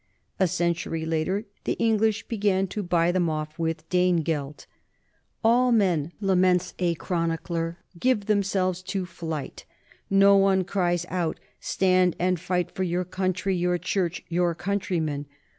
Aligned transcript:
A 0.39 0.47
century 0.47 1.05
later 1.05 1.45
the 1.65 1.73
English 1.73 2.27
began 2.27 2.65
to 2.69 2.81
buy 2.81 3.11
them 3.11 3.29
off 3.29 3.59
with 3.59 3.87
Danegeld. 3.89 4.65
"All 5.43 5.71
men," 5.71 6.11
laments 6.19 6.73
a 6.79 6.95
chronicler, 6.95 7.77
"give 7.99 8.25
themselves 8.25 8.81
to 8.81 9.05
flight. 9.05 9.63
No 10.09 10.37
one 10.37 10.63
cries 10.63 11.05
out, 11.09 11.39
Stand 11.59 12.15
and 12.17 12.39
fight 12.39 12.71
for 12.71 12.81
your 12.81 13.05
country, 13.05 13.55
your 13.55 13.77
church, 13.77 14.23
your 14.27 14.55
countrymen. 14.55 15.27